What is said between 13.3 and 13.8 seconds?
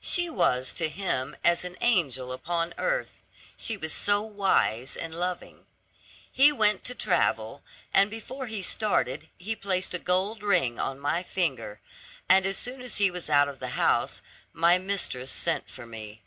of the